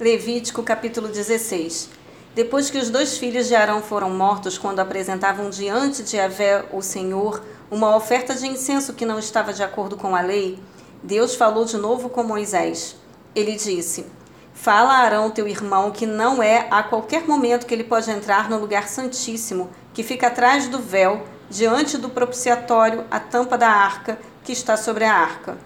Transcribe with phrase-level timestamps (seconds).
[0.00, 1.90] Levítico capítulo 16.
[2.32, 6.80] Depois que os dois filhos de Arão foram mortos quando apresentavam diante de Yahvé, o
[6.80, 10.56] Senhor, uma oferta de incenso que não estava de acordo com a lei,
[11.02, 12.94] Deus falou de novo com Moisés.
[13.34, 14.06] Ele disse:
[14.54, 18.48] Fala a Arão, teu irmão, que não é a qualquer momento que ele pode entrar
[18.48, 24.16] no lugar santíssimo, que fica atrás do véu, diante do propiciatório, a tampa da arca
[24.44, 25.58] que está sobre a arca.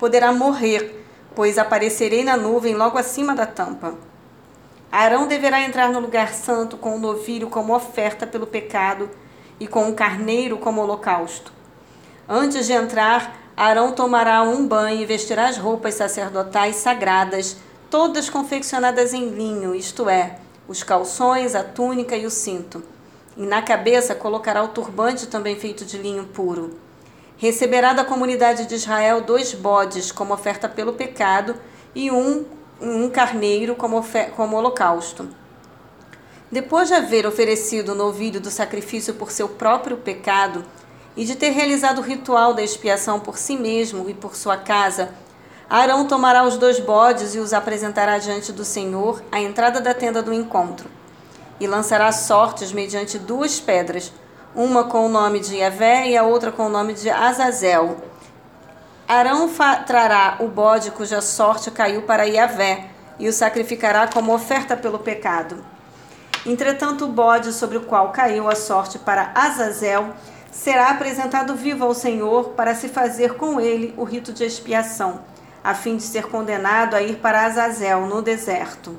[0.00, 0.98] Poderá morrer
[1.38, 3.94] pois aparecerei na nuvem logo acima da tampa.
[4.90, 9.08] Arão deverá entrar no lugar santo com o novilho como oferta pelo pecado
[9.60, 11.52] e com o carneiro como holocausto.
[12.28, 17.56] Antes de entrar, Arão tomará um banho e vestirá as roupas sacerdotais sagradas,
[17.88, 22.82] todas confeccionadas em linho, isto é, os calções, a túnica e o cinto.
[23.36, 26.87] E na cabeça colocará o turbante também feito de linho puro.
[27.38, 31.54] Receberá da comunidade de Israel dois bodes como oferta pelo pecado
[31.94, 32.44] e um,
[32.80, 35.28] um carneiro como, como holocausto.
[36.50, 40.64] Depois de haver oferecido o novilho do sacrifício por seu próprio pecado
[41.16, 45.14] e de ter realizado o ritual da expiação por si mesmo e por sua casa,
[45.70, 50.22] Arão tomará os dois bodes e os apresentará diante do Senhor à entrada da tenda
[50.22, 50.90] do encontro,
[51.60, 54.12] e lançará sortes mediante duas pedras
[54.54, 57.96] uma com o nome de Yahvé e a outra com o nome de Azazel.
[59.06, 59.48] Arão
[59.86, 65.64] trará o bode cuja sorte caiu para Yahvé e o sacrificará como oferta pelo pecado.
[66.46, 70.14] Entretanto, o bode sobre o qual caiu a sorte para Azazel
[70.50, 75.20] será apresentado vivo ao Senhor para se fazer com ele o rito de expiação,
[75.62, 78.96] a fim de ser condenado a ir para Azazel no deserto.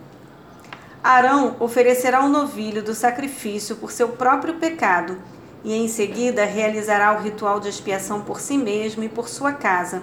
[1.04, 5.18] Arão oferecerá um novilho do sacrifício por seu próprio pecado
[5.64, 10.02] e em seguida realizará o ritual de expiação por si mesmo e por sua casa,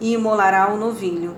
[0.00, 1.36] e imolará o novilho.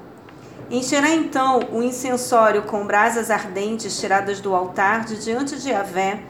[0.71, 6.23] Encherá então o incensório com brasas ardentes tiradas do altar de diante de Avé,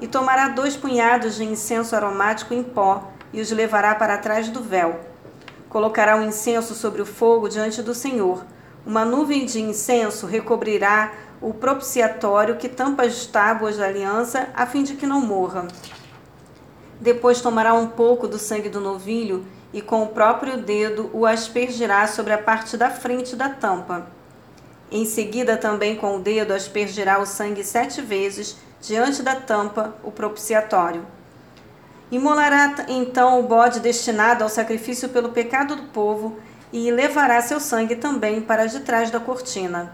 [0.00, 4.60] e tomará dois punhados de incenso aromático em pó e os levará para trás do
[4.60, 4.98] véu.
[5.68, 8.44] Colocará o incenso sobre o fogo diante do Senhor.
[8.84, 14.82] Uma nuvem de incenso recobrirá o propiciatório que tampa as tábuas da aliança, a fim
[14.82, 15.68] de que não morra.
[17.02, 22.06] Depois tomará um pouco do sangue do novilho e com o próprio dedo o aspergirá
[22.06, 24.06] sobre a parte da frente da tampa.
[24.88, 30.12] Em seguida, também com o dedo aspergirá o sangue sete vezes diante da tampa, o
[30.12, 31.04] propiciatório.
[32.08, 36.38] Imolará então o bode destinado ao sacrifício pelo pecado do povo
[36.72, 39.92] e levará seu sangue também para de trás da cortina.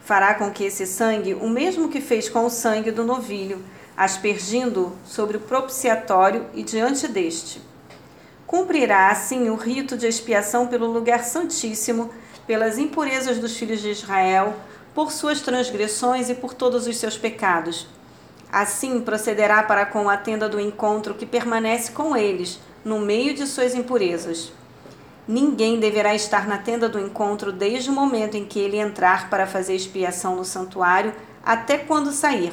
[0.00, 3.62] Fará com que esse sangue, o mesmo que fez com o sangue do novilho,
[3.96, 7.62] aspergindo sobre o propiciatório e diante deste.
[8.46, 12.10] Cumprirá assim o rito de expiação pelo lugar santíssimo,
[12.46, 14.54] pelas impurezas dos filhos de Israel,
[14.94, 17.88] por suas transgressões e por todos os seus pecados.
[18.52, 23.46] Assim procederá para com a tenda do encontro que permanece com eles, no meio de
[23.46, 24.52] suas impurezas.
[25.26, 29.46] Ninguém deverá estar na tenda do encontro desde o momento em que ele entrar para
[29.46, 31.12] fazer expiação no santuário
[31.44, 32.52] até quando sair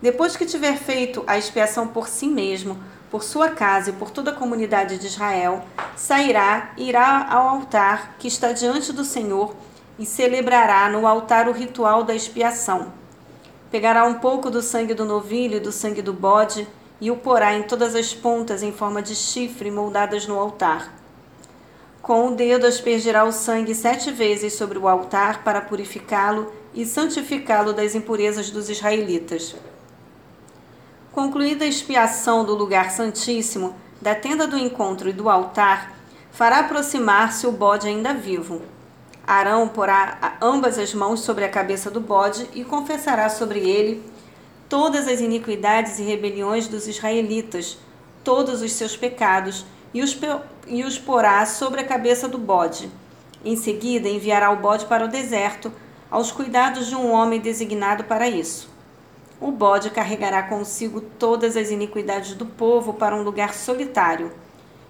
[0.00, 2.78] depois que tiver feito a expiação por si mesmo,
[3.10, 5.64] por sua casa e por toda a comunidade de Israel,
[5.96, 9.54] sairá, irá ao altar que está diante do Senhor
[9.98, 12.92] e celebrará no altar o ritual da expiação.
[13.70, 16.68] Pegará um pouco do sangue do novilho e do sangue do bode
[17.00, 20.94] e o porá em todas as pontas em forma de chifre moldadas no altar.
[22.02, 27.72] Com o dedo aspergirá o sangue sete vezes sobre o altar para purificá-lo e santificá-lo
[27.72, 29.56] das impurezas dos israelitas.
[31.16, 35.96] Concluída a expiação do lugar santíssimo, da tenda do encontro e do altar,
[36.30, 38.60] fará aproximar-se o bode ainda vivo.
[39.26, 44.04] Arão porá ambas as mãos sobre a cabeça do bode e confessará sobre ele
[44.68, 47.78] todas as iniquidades e rebeliões dos israelitas,
[48.22, 50.14] todos os seus pecados, e os,
[50.66, 52.90] e os porá sobre a cabeça do bode.
[53.42, 55.72] Em seguida, enviará o bode para o deserto,
[56.10, 58.75] aos cuidados de um homem designado para isso.
[59.38, 64.32] O bode carregará consigo todas as iniquidades do povo para um lugar solitário,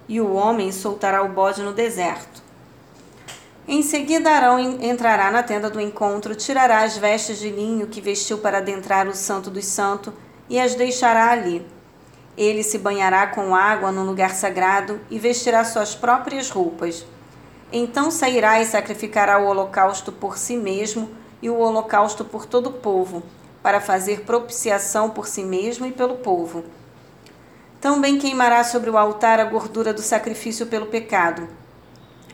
[0.07, 2.41] e o homem soltará o bode no deserto.
[3.67, 8.37] Em seguida, Arão entrará na tenda do encontro, tirará as vestes de linho que vestiu
[8.37, 10.13] para adentrar o Santo dos Santos
[10.49, 11.67] e as deixará ali.
[12.37, 17.05] Ele se banhará com água no lugar sagrado e vestirá suas próprias roupas.
[17.69, 21.09] Então sairá e sacrificará o holocausto por si mesmo
[21.41, 23.21] e o holocausto por todo o povo
[23.67, 26.63] para fazer propiciação por si mesmo e pelo povo.
[27.81, 31.49] Também queimará sobre o altar a gordura do sacrifício pelo pecado.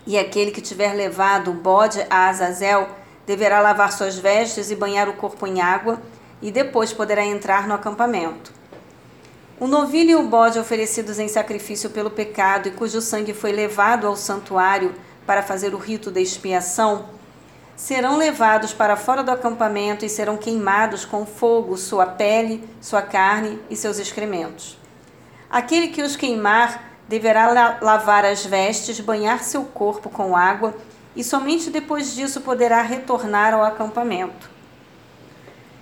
[0.06, 2.88] E aquele que tiver levado o bode a Azazel
[3.26, 6.00] Deverá lavar suas vestes e banhar o corpo em água,
[6.40, 8.52] e depois poderá entrar no acampamento.
[9.60, 14.06] O novilho e o bode oferecidos em sacrifício pelo pecado e cujo sangue foi levado
[14.06, 14.94] ao santuário
[15.26, 17.10] para fazer o rito da expiação,
[17.76, 23.60] serão levados para fora do acampamento e serão queimados com fogo sua pele, sua carne
[23.70, 24.78] e seus excrementos.
[25.50, 30.76] Aquele que os queimar deverá lavar as vestes, banhar seu corpo com água
[31.16, 34.50] e somente depois disso poderá retornar ao acampamento.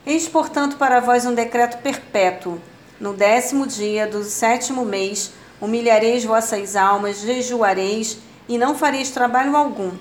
[0.05, 2.59] Eis, portanto, para vós um decreto perpétuo.
[2.99, 8.17] No décimo dia do sétimo mês, humilhareis vossas almas, jejuareis
[8.47, 9.91] e não fareis trabalho algum,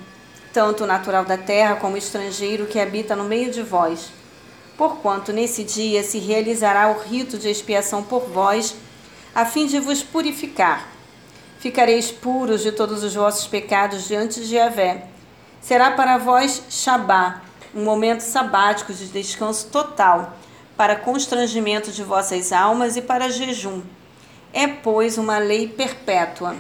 [0.53, 4.13] tanto natural da terra como estrangeiro que habita no meio de vós.
[4.77, 8.75] Porquanto nesse dia se realizará o rito de expiação por vós,
[9.35, 10.89] a fim de vos purificar.
[11.59, 15.07] Ficareis puros de todos os vossos pecados diante de Yahvé.
[15.61, 17.43] Será para vós Shabá,
[17.75, 20.37] um momento sabático de descanso total,
[20.77, 23.83] para constrangimento de vossas almas e para jejum.
[24.53, 26.57] É, pois, uma lei perpétua.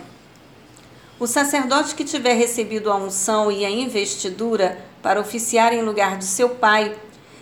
[1.20, 6.24] O sacerdote que tiver recebido a unção e a investidura para oficiar em lugar de
[6.24, 6.96] seu pai,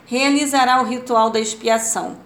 [0.04, 2.16] realizará o ritual da expiação.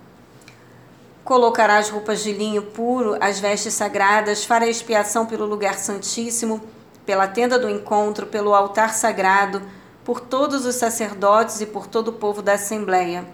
[1.23, 6.59] Colocará as roupas de linho puro, as vestes sagradas, fará expiação pelo lugar santíssimo,
[7.05, 9.61] pela tenda do encontro, pelo altar sagrado,
[10.07, 13.27] por todos os sacerdotes e por todo o povo da Assembleia.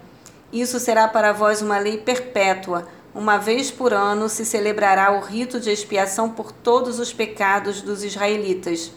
[0.51, 5.59] Isso será para vós uma lei perpétua uma vez por ano se celebrará o rito
[5.59, 8.91] de expiação por todos os pecados dos israelitas.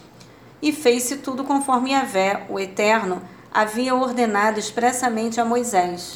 [0.60, 3.22] E fez-se tudo conforme Yahvé, o Eterno,
[3.52, 6.10] havia ordenado expressamente a Moisés.